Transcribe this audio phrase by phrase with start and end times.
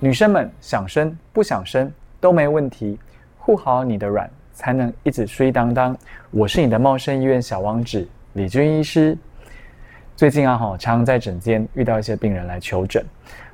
[0.00, 2.96] 女生们想生不想生都没问题，
[3.36, 5.96] 护好你的卵，才能一直睡当当。
[6.30, 9.18] 我是你的茂盛医院小王子李军医师。
[10.14, 13.04] 最近啊，哈，常常在诊间遇到一些病人来求诊，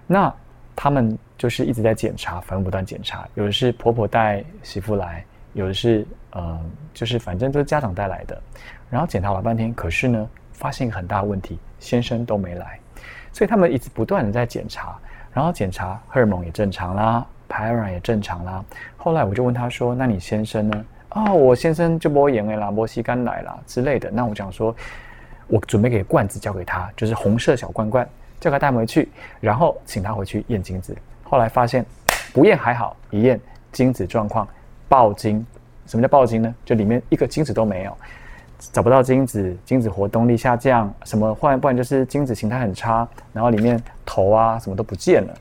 [0.07, 0.31] 那
[0.77, 3.27] 他们就是一直在检查，反复不断检查。
[3.37, 5.25] 有的是婆婆带媳妇来，
[5.55, 6.61] 有的是呃，
[6.93, 8.39] 就是反正都是家长带来的。
[8.91, 12.79] 然后检查了半天，可是呢，发现一个很大的问题，先生都没来，
[13.33, 14.99] 所以他们一直不断的在检查，
[15.35, 18.65] 然后检查荷尔蒙也正常啦，排卵也正常啦。
[18.97, 24.11] 后来我就问他说：“那你先生呢？”哦，我先生就波炎啦，波西肝奶啦之类的。
[24.11, 24.75] 那我讲说。
[25.47, 28.09] 我准备给罐子交给他，就是红色小罐罐，
[28.41, 29.11] 叫他带回去，
[29.43, 30.97] 然后请他回去验精子。
[31.23, 31.85] 后来发现
[32.33, 33.39] 不验还好，一验
[33.71, 34.49] 精子状况
[34.89, 35.47] 爆精。
[35.87, 36.55] 什么叫爆精呢？
[36.65, 37.95] 就里面一个精子都没有，
[38.73, 45.35] 找不到精子，精子活动力下降，什么换不然就是精子形态很差，然后里面头啊什么都不见了。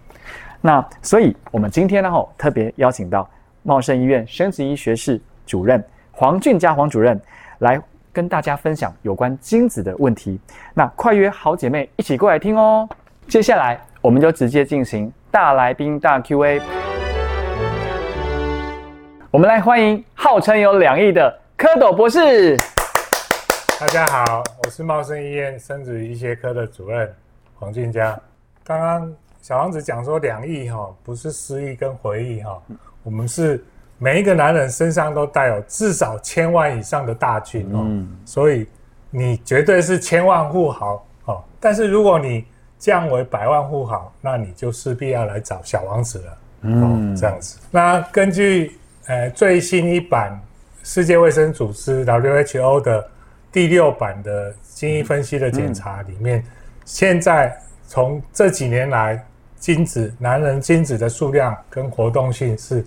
[0.61, 3.29] 那所以我们今天呢，特别邀请到
[3.63, 7.19] 茂盛医院生殖医学室主任黄俊佳黄主任
[7.59, 7.81] 来。
[8.15, 10.39] 跟大家分享有关精子的问题，
[10.75, 12.87] 那快约好姐妹一起过来听哦。
[13.27, 16.61] 接下来我们就直接进行大来宾大 Q&A。
[19.31, 22.55] 我们来欢迎号称有两亿的蝌蚪博士。
[23.83, 27.13] 大家好，我是茂盛医院生殖医学科的主任
[27.59, 28.17] 黄俊佳。
[28.63, 32.63] 刚刚小王子讲说两亿哈，不是失忆跟回忆哈，
[33.03, 33.61] 我们是。
[33.97, 37.85] 每一个男人身上都带有至少千万以上的大军哦，
[38.25, 38.65] 所以
[39.09, 41.43] 你绝对是千万富豪哦。
[41.59, 42.45] 但是如果你
[42.79, 47.15] 降为百万富豪，那你就势必要来找小王子了哦。
[47.17, 47.59] 这样子。
[47.69, 50.39] 那根据呃最新一版
[50.83, 53.09] 世界卫生组织 WHO 的
[53.53, 56.43] 第六版的基因分析的检查里面，
[56.83, 59.25] 现在从这几年来，
[59.57, 62.85] 精子男人精子的数量跟活动性是。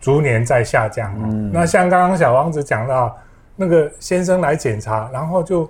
[0.00, 1.14] 逐年在下降。
[1.16, 3.16] 嗯，那像刚刚小王子讲到，
[3.56, 5.66] 那个先生来检查，然后就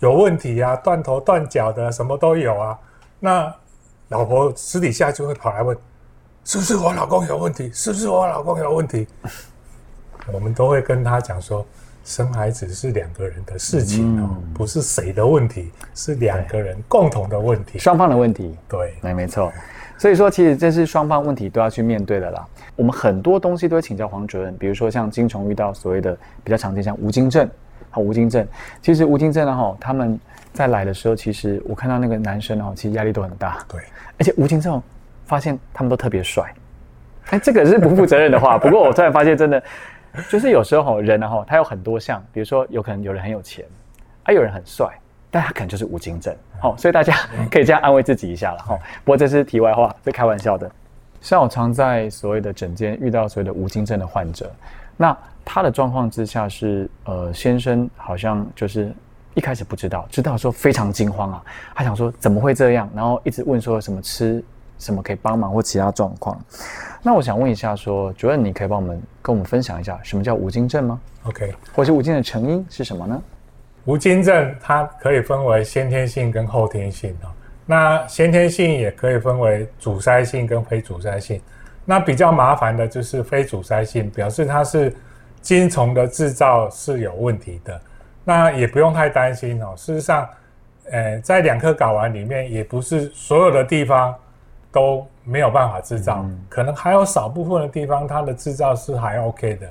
[0.00, 2.78] 有问题啊，断头断脚的，什么都有啊。
[3.18, 3.50] 那
[4.08, 5.74] 老婆私底下就会跑来问，
[6.44, 7.70] 是不是我老公有问题？
[7.72, 9.08] 是不是我老公有问题？
[10.30, 11.66] 我们都会跟他讲说，
[12.08, 18.56] 生孩子是两个人的事情哦，不是谁的问题，是两个人共同的问题，双方的问题。
[18.66, 19.52] 对，没没错。
[19.98, 22.42] 所以说，其实这是双方问题都要去面对的啦。
[22.76, 27.46] 我们很多东西都会请教黄主任，比如说像金虫遇到所谓的比较常见，像无精症
[27.90, 28.46] 和无精症。
[28.80, 30.18] 其实无精症呢，哈，他们
[30.54, 33.58] 在来的时候，其实我看到那个男生哦，其实压力都很大。
[33.68, 33.82] 对，
[34.18, 34.82] 而且无精症
[35.26, 36.42] 发现他们都特别帅。
[37.30, 38.56] 哎，这个是不负责任的话。
[38.56, 39.62] 不过我突然发现，真的
[40.28, 43.64] 就是有时候哈，人呢哈，他有很多项，比如说有可能有人很有钱，
[44.24, 44.88] 啊，有人很帅。
[45.30, 47.14] 但他可能就是无精症，好，所以大家
[47.50, 48.74] 可以这样安慰自己一下了哈。
[49.04, 50.70] 不过这是题外话，是开玩笑的。
[51.20, 54.50] 像我常在所谓的诊间遇到所谓的无精症的患者，
[54.96, 55.14] 那
[55.44, 58.90] 他的状况之下是，呃，先生好像就是
[59.34, 64.42] 一开始不知道，知道说非常惊慌啊，他想说怎么会这样，然后一直问说什么吃
[64.78, 66.38] 什么可以帮忙或其他状况。
[67.02, 73.22] 那我想问一下，说主任，你可以帮我们跟我们分享一下什么叫无精症吗？OK，或是无精的成因是什么呢？
[73.84, 77.28] 无精症它可以分为先天性跟后天性哦。
[77.64, 81.40] 那先天性也可以分为阻塞性跟非阻塞性。
[81.84, 84.94] 那比较麻烦的就是非阻塞性，表示它是
[85.40, 87.80] 精虫的制造是有问题的。
[88.24, 89.72] 那也不用太担心哦。
[89.76, 90.28] 事实上，
[90.90, 94.14] 呃，在两颗睾丸里面，也不是所有的地方
[94.70, 99.68] 都没有办法制造，可能还有少部分的地方它的制造是还 OK 的。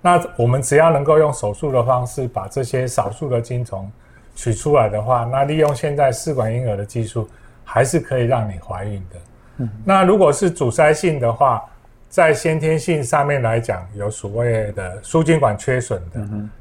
[0.00, 3.90] 那我们只要能够用手术的方式把这些少数的精虫
[4.34, 7.28] 取出来的话，那利用现在试管婴儿的技术，
[7.64, 9.16] 还是可以让你怀孕的。
[9.58, 11.64] 嗯，那如果是阻塞性的话，
[12.08, 16.20] 在先天性上面来讲，有所谓的输精管缺损的，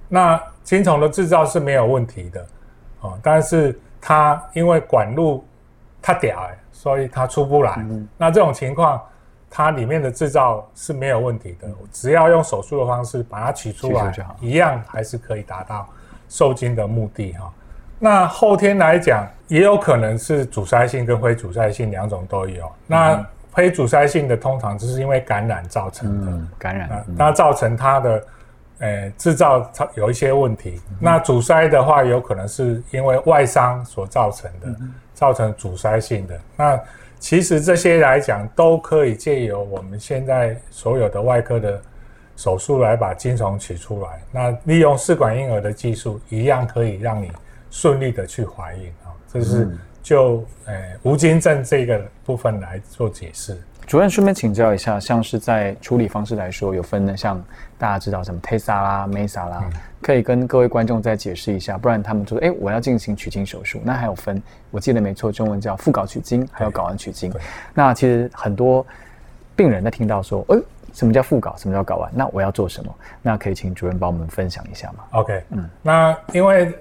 [0.10, 2.46] 那精虫的制造是没有问题的，
[3.02, 5.46] 哦，但是它因为管路
[6.02, 7.84] 太屌哎，所以它出不来。
[8.18, 9.02] 那这种情况。
[9.58, 15.88] 它里面的制造是没有问题的，只要用手术的方式把它取出来，一样还是可以达到
[16.28, 17.54] 受精的目的哈。
[17.98, 22.70] 那后天来讲，也有可能是阻塞性跟非阻塞性两种都有。
[22.86, 28.22] 那非阻塞性的通常就是因为感染造成的，感染，那造成它的
[28.80, 30.80] 呃制造它有一些问题。
[31.00, 34.76] 那阻塞的话，有可能是因为外伤所造成的，
[35.14, 36.80] 造成阻塞性的那。
[37.18, 41.82] 其实这些来讲都可以借由我们现在所有的外科的
[42.36, 44.22] 手术来把精虫取出来。
[44.32, 47.32] 那利用试管婴儿的技术，一样可以让你
[47.72, 49.10] 顺利的去怀孕啊。
[49.32, 49.68] 这是
[50.04, 53.58] 就呃无精症这个部分来做解释。
[53.88, 57.42] 主任顺便请教一下，像是在处理方式来说，有分的像
[57.78, 59.64] 大家知道什么 Tesa 啦、Mesa 啦，
[60.02, 64.42] 可以跟各位观众再解释一下，不然他们就说，哎，我要进行取精手术，那还有分，
[64.72, 67.32] 我记得没错，中文叫复睾取精，还有睾丸取精。
[67.74, 68.86] 那其实很多
[69.56, 70.58] 病人在听到说，哎，
[70.94, 72.94] 什么叫复睾，什么叫睾丸，那我要做什么？
[73.22, 76.74] 那可以请主任帮我们分享一下吗？OK，嗯，那因为。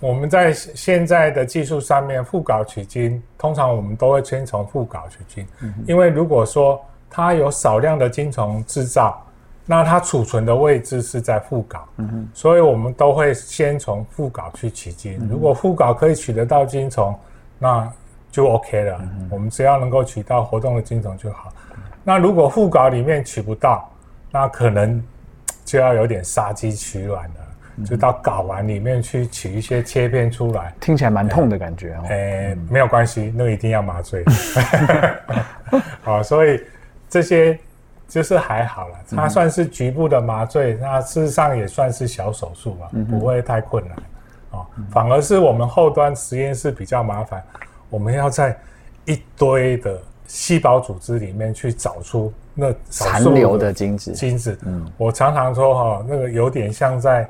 [0.00, 5.46] 我们在现在的技术上面，副稿取精，通常我们都会先从副稿取精，
[5.86, 6.80] 因为如果说
[7.10, 9.20] 它有少量的精虫制造，
[9.66, 11.80] 那它储存的位置是在复睾，
[12.32, 15.18] 所以我们都会先从副稿去取精。
[15.30, 17.14] 如果副稿可以取得到精虫，
[17.58, 17.90] 那
[18.30, 19.00] 就 OK 了。
[19.28, 21.52] 我们只要能够取到活动的精虫就好。
[22.04, 23.90] 那如果副稿里面取不到，
[24.30, 25.02] 那可能
[25.64, 27.47] 就要有点杀鸡取卵了。
[27.84, 32.04] 就到睾丸里面去取一些切片出来，听起来蛮痛的感觉哦。
[32.08, 34.24] 哎，没有关系，那一定要麻醉。
[36.02, 36.60] 好，所以
[37.08, 37.58] 这些
[38.08, 43.96] 就是还好了，它算是局部的麻醉，那事实上也算是小手术嘛，不会太困难。
[44.50, 47.42] 哦，反而是我们后端实验室比较麻烦，
[47.90, 48.56] 我们要在
[49.04, 54.12] 一堆的细胞组织里面去找出那残留的精子。
[54.12, 57.28] 精子，嗯，我常常说哈，那个有点像在。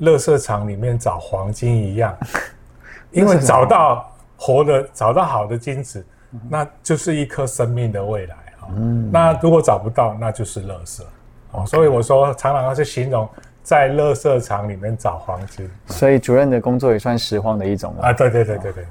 [0.00, 2.16] 垃圾场里面找黄金一样，
[3.12, 6.04] 因为找到活的、找到好的精子，
[6.48, 8.68] 那就是一颗生命的未来啊。
[9.10, 11.02] 那如果找不到，那就是垃圾
[11.52, 11.64] 哦。
[11.66, 13.28] 所以我说，常常要去形容
[13.62, 15.70] 在垃圾场里面找黄金。
[15.86, 18.12] 所以主任的工作也算拾荒的一种了啊。
[18.12, 18.86] 对对对对对。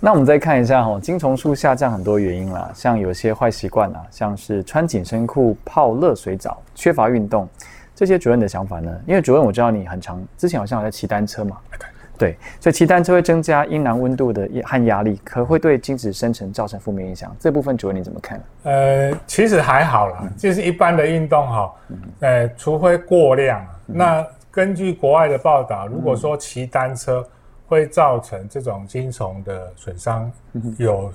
[0.00, 7.48] 那我们再看一下哈，精虫数下降很多原因啦，像有些坏习惯啊，像是穿紧身裤、泡热水澡、缺乏运动。
[7.94, 8.92] 这些主任的想法呢？
[9.06, 11.56] 因为主任我知道你很长，之前好像有在骑单车嘛。
[12.16, 17.34] 对，所以骑单车会增加阴囊温度的和压力，可会对精子生成造成负面影响。
[17.40, 18.40] 这部分主任你怎么看？
[18.62, 21.74] 呃，其实还好啦，就是一般的运动哈，
[22.20, 23.66] 呃，除非过量。
[23.84, 27.28] 那根据国外的报道，如果说骑单车
[27.66, 30.30] 会造成这种精虫的损伤，
[30.78, 31.12] 有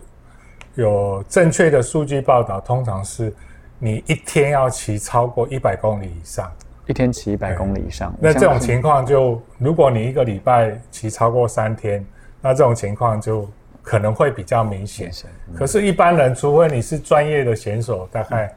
[0.76, 3.34] 有正确的数据报道，通常是
[3.78, 6.52] 你一天要骑超过一百公里以上。
[6.90, 12.04] 一天骑一百公里以上，那这种情况就，如果你一个礼拜骑超过三天，
[12.42, 13.48] 那这种情况就
[13.84, 15.12] 可能会比较明显。
[15.56, 18.52] 可是，一般人除非你是专业的选手，大概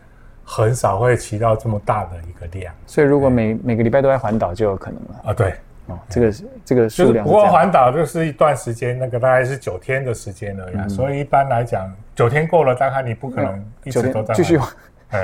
[0.47, 2.73] 很少会骑到这么大的一个量。
[2.87, 5.35] 所以，如果每每个礼拜都在环岛，就有可能了啊。
[5.35, 5.53] 对，
[5.89, 6.33] 哦，这个
[6.65, 7.27] 这个数量。
[7.27, 10.89] 不过环岛就是一段时间，那个大概是九天的时间而已。
[10.89, 14.59] 所以，一般来讲，九天过了，大概你不可能一直都在继续。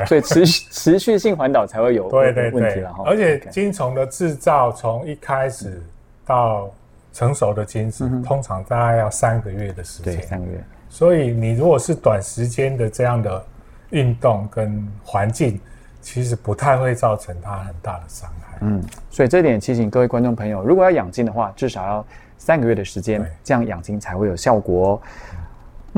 [0.06, 3.04] 所以持续 持续性环岛才会有对对问题了哈。
[3.06, 5.82] 而且金虫的制造从一开始
[6.26, 6.70] 到
[7.12, 10.16] 成熟的金子，通常大概要三个月的时间。
[10.16, 10.62] 对，三个月。
[10.88, 13.44] 所以你如果是短时间的这样的
[13.90, 15.60] 运动跟环境，
[16.00, 18.58] 其实不太会造成它很大的伤害。
[18.60, 22.06] 嗯，所以这点提醒各位观众朋友，如果要养金的话，至少要
[22.36, 24.90] 三个月的时间，这样养金才会有效果。
[24.90, 25.00] 哦。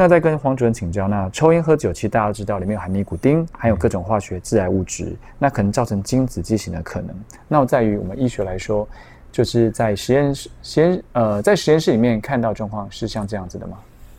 [0.01, 7.15] 那再跟黄主任请教，那抽烟喝酒，其实大家都知道里面有含尼古丁，含有各种化学致癌物质，那可能造成精子畸形的可能。
[7.47, 8.89] 那在于我们医学来说，
[9.31, 13.77] 就是在实验室实验呃在实验室里面看到状况是像这样子的吗？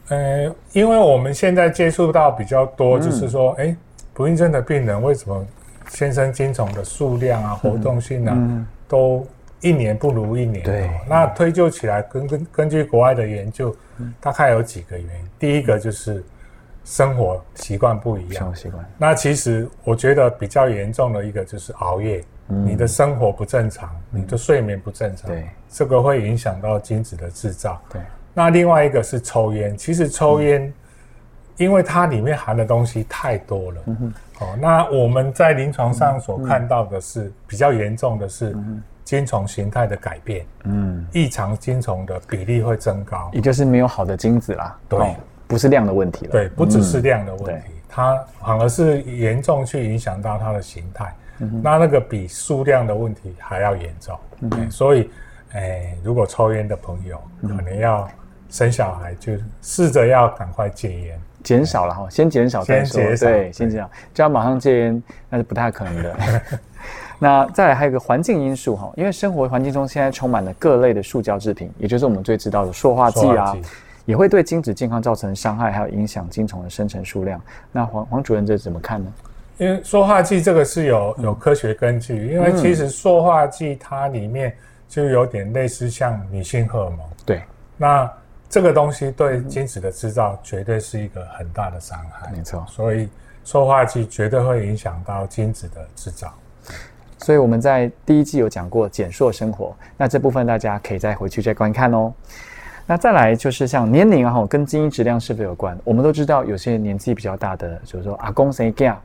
[0.09, 3.75] 呃，因为我们现在接触到比较多，就是说，哎，
[4.13, 5.43] 不孕症的病人为什么
[5.89, 8.37] 先生精虫的数量啊、活动性啊，
[8.87, 9.25] 都
[9.61, 10.63] 一年不如一年？
[10.63, 13.75] 对，那推究起来，根根根据国外的研究。
[14.19, 16.23] 大概有几个原因，第一个就是
[16.83, 18.33] 生活习惯不一样。
[18.33, 18.83] 生活习惯。
[18.97, 27.79] 那其实我觉得比较严重的一个就是熬夜，你的生活不正常，你的睡眠不正常，对，这个会影响到精子的制造。
[27.91, 28.01] 对。
[28.33, 30.73] 那另外一个是抽烟，其实抽烟，
[31.57, 33.81] 因为它里面含的东西太多了。
[33.85, 38.57] 嗯哦，那我们在临床上所看到的是比较严重的是。
[39.11, 44.79] 精虫形态的改变，嗯，异常精虫的比例会增高，也就是没有好的精子啦。
[44.87, 46.31] 对，不是量的问题了。
[46.31, 51.13] 对，不只是量的问题，它反而是严重去影响到它的形态。
[51.61, 54.17] 那那个比数量的问题还要严重。
[54.69, 55.09] 所以，
[55.51, 58.07] 哎，如果抽烟的朋友可能要
[58.49, 63.01] 生小孩，就试着要赶快戒烟，减少了哈，先减少再说。
[63.17, 66.15] 对，先减少，就要马上戒烟，那是不太可能的。
[67.23, 73.55] 那再来还有一个环境因素哈，因为生活环境中现在充满了各类的塑胶制品，也就是我们最知道的塑化剂啊，
[74.05, 77.39] 也会对精子健康造成伤害，还有影响精虫的生成数量。
[77.71, 79.13] 那黄黄主任这怎么看呢？
[79.59, 84.51] 因为塑化剂这个是有有科学根据，因为其实塑化剂它里面
[84.89, 86.99] 就有点类似像女性荷尔蒙。
[87.23, 87.43] 对，
[87.77, 88.11] 那
[88.49, 92.31] 这个东西对精子的制造绝对是一个很大的伤害。
[92.31, 93.07] 没错，所以
[93.43, 96.33] 塑化剂绝对会影响到精子的制造。
[97.21, 102.11] 所以我们在第一季有讲过减硕生活，那这部分大家可以再回去再观看哦。
[102.87, 105.77] 那再来就是像年龄啊，跟基因质量是否有关？
[105.83, 108.99] 我们都知道有些年纪比较大的，就是说阿公谁干，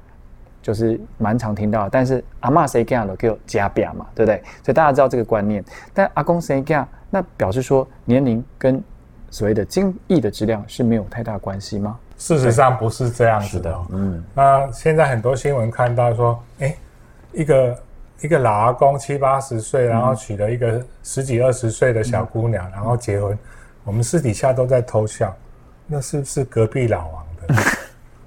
[0.62, 4.42] 就是蛮常听到，但是阿妈谁干了就加表嘛，对不对？
[4.64, 5.62] 所以大家知道这个观念。
[5.92, 8.82] 但阿公谁干，那表示说年龄跟
[9.30, 11.99] 所谓的精液的质量是没有太大关系吗？
[12.16, 13.78] 事实上不是这样子的。
[13.90, 16.75] 嗯，那现在很多新闻看到说，哎，
[17.32, 17.76] 一个。
[18.23, 23.38] 一个老阿公七八十岁，然后娶了一个十几二十岁的小姑娘，然后结婚。
[23.85, 25.32] 我们私底下都在偷笑，
[25.87, 27.54] 那是不是隔壁老王的？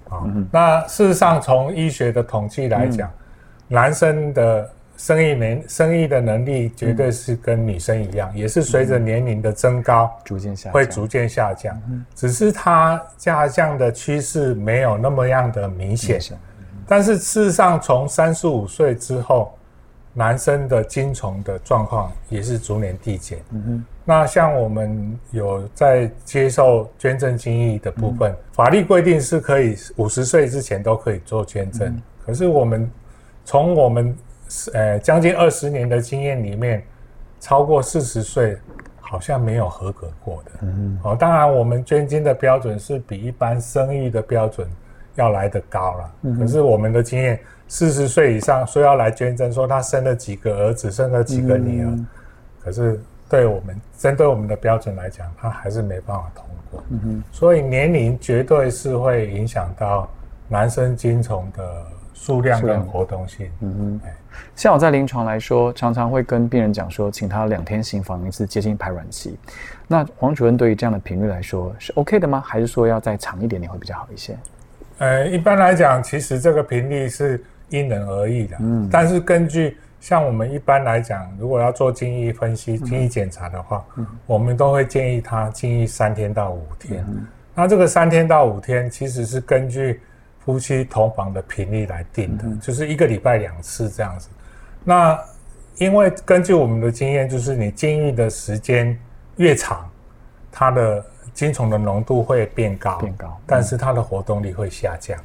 [0.16, 3.12] 啊，那事实上从医学的统计来讲，
[3.68, 11.76] 男生的生育能生育的能力绝对是跟女生一样，也是随着年龄的增高逐渐下会逐渐下降，
[12.16, 16.22] 只是它下降的趋势没有那么样的明显。
[16.88, 19.52] 但是事实上，从三十五岁之后。
[20.14, 23.40] 男生的精虫的状况也是逐年递减。
[23.52, 31.96] 嗯哼，那像我们有在接受捐赠精液的部分，法律规定是可以五十岁之前都可以做捐赠。
[32.26, 32.90] 可是我们
[33.46, 34.18] 从我们
[34.74, 36.84] 呃将近二十年的经验里面，
[37.40, 38.58] 超过四十岁
[39.00, 40.52] 好像没有合格过的。
[40.64, 44.68] 嗯哦，当然我们捐精的标准是比一般生育的标准
[45.16, 46.36] 要来得高了。
[46.40, 47.40] 可是我们的经验。
[47.72, 52.00] 四十岁以上说要来捐赠，说他生了几个儿子，生了几个女儿，
[52.64, 53.00] 可是
[53.30, 56.84] 对我们针对我们的标准来讲，他还是没办法通过。
[56.90, 60.10] 嗯哼，所以年龄绝对是会影响到
[60.48, 63.48] 男生精虫的数量跟活动性。
[63.60, 64.10] 嗯哼，
[64.56, 69.38] 像我在临床来说，常常会跟病人讲说，请他两天行房一次，接近排卵期。
[69.88, 72.42] 那黄主任对于这样的频率来说是 OK 的吗？
[72.44, 74.36] 还是说要再长一点点会比较好一些？
[74.98, 77.44] 呃，一般来讲，其实这个频率是。
[77.70, 87.06] 因人而异的，嗯，但是根据像我们一般来讲，如果要做精液分析、精液检查的话，嗯，我们都会建议他精液三天到五天。
[87.54, 90.02] 那这个三天到五天其实是根据
[90.46, 94.30] 夫妻同房的频率来定的，就是一个礼拜两次这样子。
[94.84, 95.20] 那
[95.78, 98.98] 因为根据我们的经验，就是你精液的时间
[99.36, 99.90] 越长，
[100.52, 105.20] 它的精虫的浓度会变高，变高，但是它的活动力会下降。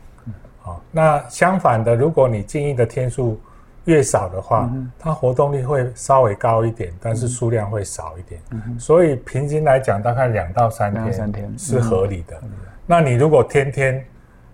[0.65, 3.39] 好，那相反的，如果你精液的天数
[3.85, 8.41] 越少的话，它活动力会稍微高一点，但是数量会少一点。
[8.79, 10.91] 所以平均来讲，大概两到三
[11.31, 12.35] 天是合理的。
[12.87, 14.03] 那你如果天天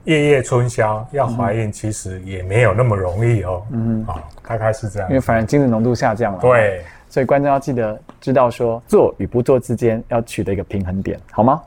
[0.02, 3.62] 夜夜春宵要怀孕，其实也没有那么容易哦。
[3.70, 5.08] 嗯，好，大概是这样。
[5.08, 6.40] 因为反正精子浓度下降了。
[6.40, 11.62] 对，所以观众要记得知道说做与不做之间要取得一个平衡点，好吗？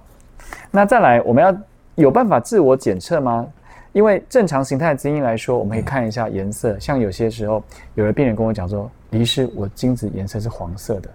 [0.70, 1.56] 那再来，我们要
[1.96, 3.48] 有办法自我检测吗？
[3.94, 6.78] 因为正常形态的基因来说，我们可以看一下颜色。
[6.80, 7.64] 像有些时候，
[7.96, 11.10] 有的病人跟我讲说：“离世，我精子颜色是黄色的。”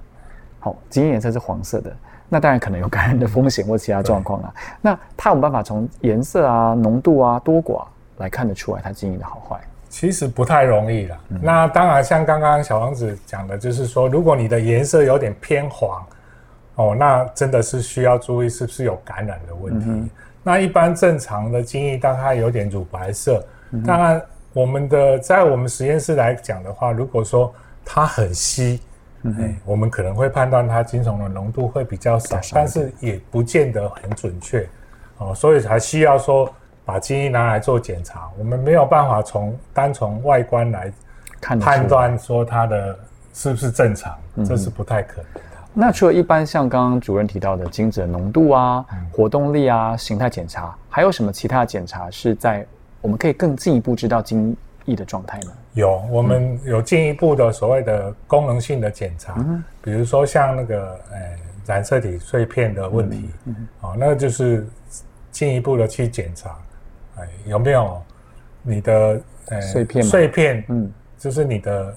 [0.60, 1.94] 好，基因颜色是黄色的，
[2.28, 4.54] 那当然可能有感染的风险或其他状况啊。
[4.80, 7.84] 那他有办法从颜色啊、浓度啊、多寡
[8.16, 9.60] 来看得出来它基因的好坏？
[9.88, 11.18] 其实不太容易了。
[11.40, 16.04] 那当然，像刚刚小王子讲的，就是说，如果你的颜色有点偏黄，
[16.74, 20.10] 哦，那真的是需要注意是不是有感染的问题。
[20.48, 23.44] 那一般正常的精液大概有点乳白色，
[23.84, 24.22] 当然
[24.54, 28.80] 我们的在我们实验室来讲的话，如果说它很稀，
[29.24, 34.66] 哎，我们可能会判断它精虫的浓度会比较少，但是也不见得很准确，
[35.18, 36.50] 哦，所以才需要说
[36.82, 38.30] 把精液拿来做检查。
[38.38, 40.90] 我们没有办法从单从外观来
[41.42, 42.98] 判断说它的
[43.34, 45.42] 是不是正常，这是不太可能。
[45.74, 52.66] 那除了一般像刚刚主任提到的精子的浓度啊、活动力啊、形态检查，还有什么其他的检查是在
[53.00, 54.56] 我们可以更进一步知道精
[54.86, 55.52] 液的状态呢？
[55.74, 59.36] 有，我们有进一步的所谓的功能性的检查，
[59.80, 61.18] 比如说像那个呃
[61.64, 63.30] 染色体碎片的问题，
[63.82, 64.66] 哦，那就是
[65.30, 66.58] 进一步的去检查，
[67.18, 68.02] 哎，有没有
[68.62, 69.20] 你的
[69.50, 71.94] 呃碎片碎片，嗯，就是你的。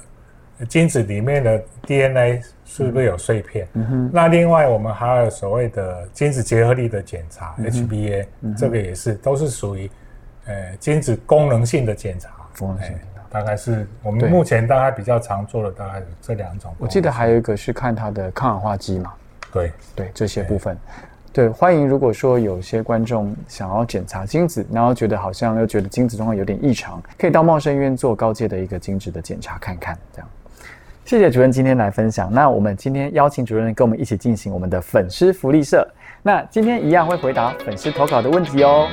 [0.67, 3.67] 精子里面的 DNA 是不是有碎片？
[4.11, 8.25] 那另外我们还有所谓的精子结合力的检查 HBA，
[8.57, 9.89] 这个也是都是属于
[10.45, 12.29] 呃精子功能性的检查。
[12.57, 12.95] 功能性
[13.29, 16.73] 大概是我们目前大概比较常做的大概有这两种。
[16.77, 19.13] 我记得还有一个是看它的抗氧化剂嘛。
[19.53, 20.77] 对对，这些部分。
[21.33, 30.29] 对，欢迎如果说有些观众想要检查精子，然后觉得好像又觉得精子状况有点异常，可以到茂生医院做高阶的一个精子的检查看看，这样。
[31.03, 32.31] 谢谢主任今天来分享。
[32.31, 35.85] 那我们今天邀请主任跟我们一起进行我们的粉丝福利社。
[36.23, 38.87] 那今天一样会回答粉丝投稿的问题哦。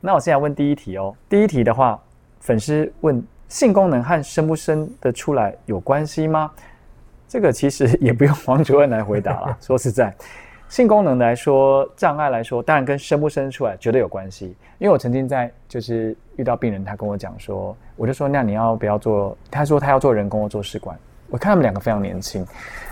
[0.00, 1.14] 那我现在问第一题哦。
[1.28, 2.00] 第一题的话
[2.40, 6.50] 粉丝问性功能和生不生得出来有关系吗？
[7.28, 10.14] 这个其实也不用王主任来回答了说实在。
[10.68, 14.54] 性功能来说，障碍来说，当然跟生不生出来绝对有关系。
[14.78, 19.36] 因为我曾经在就是遇到病人，他跟我讲说，我就说那你要不要做？
[19.50, 20.96] 他说他要做人工或做试管。
[21.30, 22.46] 我看他们两个非常年轻，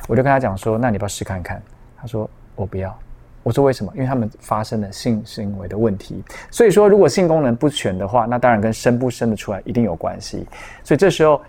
[0.09, 1.63] 我就跟他讲说，那你不要试看看？
[1.97, 2.97] 他说我不要。
[3.43, 3.93] 我说为什么？
[3.95, 10.45] 因为他们发生了性行为的问题，所以说如果性功能不全的话，那当然跟生不生得出来一定有关系。
[10.83, 11.41] 所以这时候，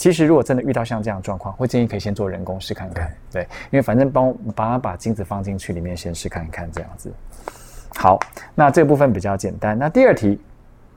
[0.00, 7.12] 其实如果真的遇到像这样的状况，会建议可以先做人工试看看，对，因为反正帮帮他把精子放进去里面先试看看这样子。
[7.96, 8.18] 好，
[8.54, 9.78] 那这部分比较简单。
[9.78, 10.40] 那第二题，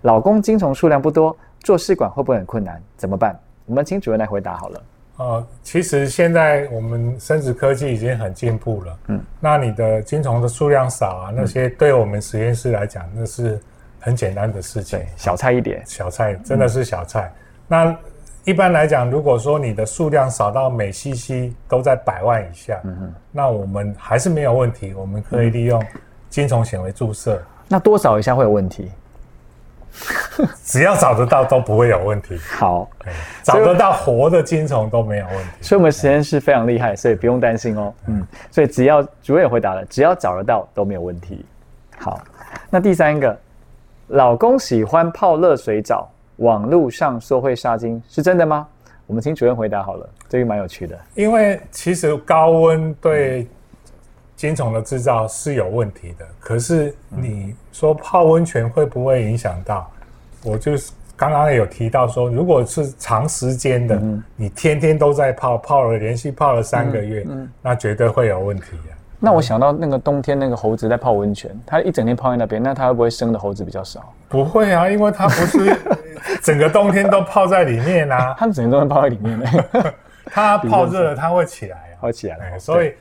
[0.04, 2.82] 老公精虫数量不多，做试管会不会很困难？
[2.96, 3.38] 怎么办？
[3.66, 4.84] 我们请主任来回答好了。
[5.18, 9.00] 呃，其实现在我们生殖科技已经很进步了。
[9.08, 13.60] 嗯，那你的精虫的数量少啊，那些对我们实验室来讲，那是
[14.00, 15.84] 很简单的事情，小菜一碟。
[15.86, 17.30] 小菜真的是小菜。
[17.68, 17.94] 那
[18.46, 22.82] 一般来讲，如果说你的数量少到每 cc 都在百万以下，
[23.32, 25.82] 那我们还是没有问题，我们可以利用
[26.30, 27.42] 金虫显微注射。
[27.70, 28.92] 那多少以下会有问题？
[30.66, 32.38] 只要找得到都不会有问题。
[32.58, 32.90] 好，
[33.44, 35.50] 找得到活的金虫都没有问题。
[35.62, 37.94] 所以我们实验室非常厉害，所以不用担心哦。
[38.08, 41.46] 嗯，所以只要主任回答了，只要找得到都没有问题。
[42.00, 42.20] 好，
[42.70, 43.38] 那第三个，
[44.08, 48.68] 老公喜欢泡热水澡，网络上说会杀精，是真的吗？
[49.08, 51.00] 我们请主任回答好了，这个蛮有趣的。
[51.16, 53.48] 因为其实高温对。
[54.36, 59.90] 精虫的制造是有问题的，可是你说泡温泉会不会影响到？
[60.44, 64.02] 我就是刚刚有提到说，如果是长时间的，
[64.36, 67.26] 你天天都在泡，泡了连续泡了三个月，
[67.62, 68.92] 那绝对会有问题啊。
[69.18, 74.14] 那我想到那个冬天那个猴子在泡温泉，它一整天泡在那边，那它会不会生的猴子比较少？
[74.34, 75.78] 不会啊，因为它不是
[76.42, 79.46] 整个冬天都泡在里面啊， 它整个冬天泡在里面呢。
[80.26, 82.94] 它泡热了，它会起来啊，会起来，所以。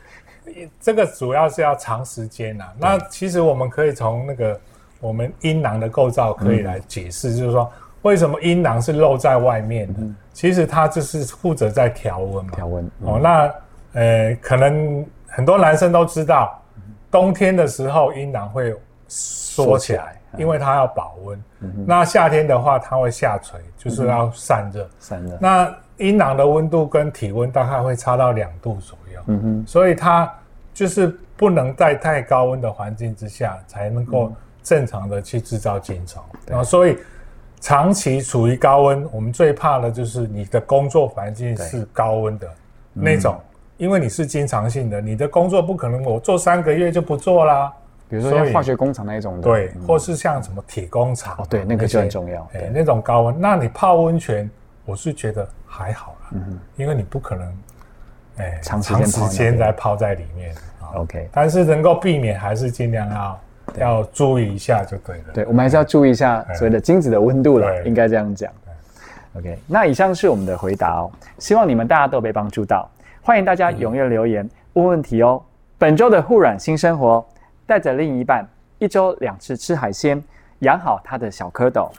[0.81, 2.65] 这个主要是要长时间呐。
[2.77, 4.61] 那其实我们可以从那个
[5.01, 10.01] 我们阴囊的构造可以来解释，就是说为什么阴囊是露在外面的？
[10.35, 12.51] 其实它就是负责在调温嘛。
[12.55, 13.55] 调温哦，那
[13.95, 16.61] 呃，可能很多男生都知道，
[17.11, 18.75] 冬天的时候阴囊会
[19.07, 21.43] 缩起来，因为它要保温。
[21.87, 24.89] 那夏天的话，它会下垂，就是要散热。
[24.99, 25.37] 散热。
[25.41, 29.21] 那阴囊的温度跟体温大概会差到两度左右。
[29.27, 30.33] 嗯哼，所以它。
[30.75, 36.23] 就是不能在太高温的环境之下，才能够正常的去制造精虫。
[36.51, 36.97] 啊，所以
[37.61, 42.49] 长期处于高温，我们最怕的就是你的工作环境是高温的
[42.95, 43.39] 那种，
[43.77, 47.71] 因为你是经常性的，你的工作不可能我做三个月就不做啦。
[48.13, 52.47] 比如说像化学工厂那一种的，对，或是像什么铁工厂，哦，对，那个就很重要。
[52.53, 54.51] 对，那种高温，那你泡温泉，
[54.85, 57.57] 我是觉得还好啦，嗯因为你不可能。
[58.37, 60.55] 哎，长时间在泡在里面
[60.95, 63.41] ，OK，但是能够避免，还是尽量要
[63.79, 65.25] 要注意一下就对了。
[65.33, 68.53] 对，我们还是要注意一下所谓的精子的温度了，应该这样讲。
[69.39, 72.87] OK，那以上是我们的回答哦，希望你们大家都被帮助到，
[73.23, 75.43] 欢迎大家踊跃留言问问题哦。
[75.79, 77.25] 本周的护卵新生活，
[77.67, 78.47] 带着另一半
[78.79, 80.23] 一周两次吃海鲜，
[80.61, 81.91] 养好他的小蝌蚪。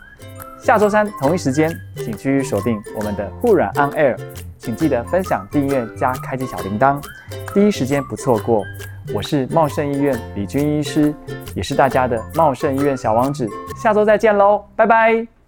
[0.60, 4.17] 下周三同一时间，请继续锁定我们的护卵 On Air。
[4.58, 7.04] 请记得分享、订阅加开启小铃铛，
[7.54, 8.63] 第一时间不错过。
[9.13, 11.13] 我是茂盛医院李军医师，
[11.54, 13.45] 也是大家的茂盛医院小王子。
[13.76, 15.42] 下周再见喽，拜拜。